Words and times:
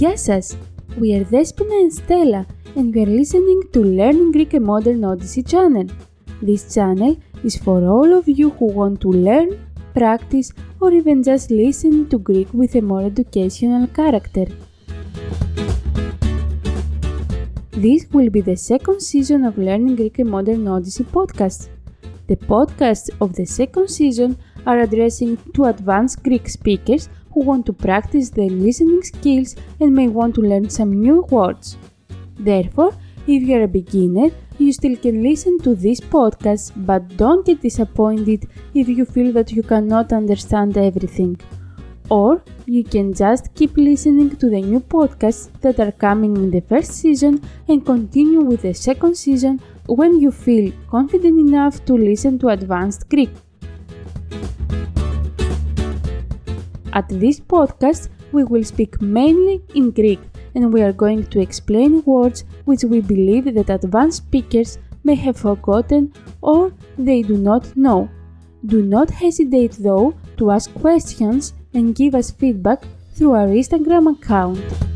Γεια 0.00 0.16
σας! 0.16 0.56
We 1.00 1.08
are 1.16 1.24
Despina 1.24 1.76
and 1.82 1.92
Stella 1.92 2.46
and 2.74 2.94
you 2.94 3.02
are 3.02 3.12
listening 3.18 3.60
to 3.72 3.80
Learning 3.98 4.30
Greek 4.32 4.54
and 4.54 4.64
Modern 4.64 5.04
Odyssey 5.04 5.42
channel. 5.42 5.86
This 6.40 6.74
channel 6.74 7.16
is 7.44 7.56
for 7.56 7.78
all 7.94 8.12
of 8.18 8.28
you 8.28 8.50
who 8.50 8.66
want 8.78 9.00
to 9.02 9.10
learn, 9.10 9.48
practice 9.94 10.52
or 10.80 10.92
even 10.92 11.22
just 11.22 11.50
listen 11.50 12.08
to 12.08 12.18
Greek 12.18 12.48
with 12.52 12.74
a 12.74 12.82
more 12.82 13.02
educational 13.02 13.86
character. 13.98 14.46
This 17.84 18.06
will 18.12 18.30
be 18.30 18.40
the 18.40 18.56
second 18.56 19.00
season 19.00 19.44
of 19.44 19.58
Learning 19.58 19.96
Greek 19.96 20.18
and 20.18 20.30
Modern 20.30 20.66
Odyssey 20.66 21.04
podcast. 21.04 21.68
The 22.26 22.36
podcasts 22.36 23.10
of 23.20 23.34
the 23.34 23.44
second 23.44 23.88
season 23.88 24.36
are 24.66 24.80
addressing 24.80 25.36
to 25.54 25.64
advanced 25.64 26.22
Greek 26.24 26.48
speakers 26.48 27.08
who 27.33 27.43
want 27.43 27.65
to 27.65 27.73
practice 27.73 28.29
their 28.29 28.49
listening 28.49 29.01
skills 29.03 29.55
and 29.79 29.93
may 29.93 30.07
want 30.07 30.35
to 30.35 30.41
learn 30.41 30.69
some 30.69 30.91
new 30.93 31.21
words. 31.29 31.77
Therefore, 32.37 32.93
if 33.27 33.43
you're 33.43 33.63
a 33.63 33.67
beginner, 33.67 34.29
you 34.57 34.73
still 34.73 34.95
can 34.95 35.23
listen 35.23 35.59
to 35.59 35.75
this 35.75 35.99
podcast, 35.99 36.71
but 36.75 37.17
don't 37.17 37.45
get 37.45 37.61
disappointed 37.61 38.47
if 38.73 38.87
you 38.87 39.05
feel 39.05 39.31
that 39.33 39.51
you 39.51 39.63
cannot 39.63 40.11
understand 40.13 40.77
everything. 40.77 41.39
Or 42.09 42.43
you 42.65 42.83
can 42.83 43.13
just 43.13 43.53
keep 43.55 43.77
listening 43.77 44.35
to 44.35 44.49
the 44.49 44.61
new 44.61 44.79
podcasts 44.79 45.49
that 45.61 45.79
are 45.79 45.91
coming 45.91 46.35
in 46.35 46.51
the 46.51 46.61
first 46.61 46.91
season 46.93 47.41
and 47.67 47.85
continue 47.85 48.41
with 48.41 48.63
the 48.63 48.73
second 48.73 49.15
season 49.15 49.61
when 49.85 50.19
you 50.19 50.31
feel 50.31 50.73
confident 50.89 51.39
enough 51.39 51.83
to 51.85 51.93
listen 51.93 52.37
to 52.39 52.49
advanced 52.49 53.07
Greek. 53.09 53.29
At 56.93 57.07
this 57.07 57.39
podcast, 57.39 58.09
we 58.31 58.43
will 58.43 58.63
speak 58.63 59.01
mainly 59.01 59.61
in 59.75 59.91
Greek 59.91 60.19
and 60.55 60.73
we 60.73 60.81
are 60.81 60.91
going 60.91 61.25
to 61.27 61.39
explain 61.39 62.03
words 62.03 62.43
which 62.65 62.83
we 62.83 62.99
believe 63.01 63.53
that 63.53 63.69
advanced 63.69 64.17
speakers 64.17 64.77
may 65.03 65.15
have 65.15 65.37
forgotten 65.37 66.13
or 66.41 66.73
they 66.97 67.21
do 67.21 67.37
not 67.37 67.75
know. 67.77 68.09
Do 68.65 68.83
not 68.83 69.09
hesitate 69.09 69.77
though 69.79 70.13
to 70.37 70.51
ask 70.51 70.73
questions 70.75 71.53
and 71.73 71.95
give 71.95 72.13
us 72.13 72.31
feedback 72.31 72.83
through 73.13 73.31
our 73.31 73.47
Instagram 73.47 74.11
account. 74.15 74.90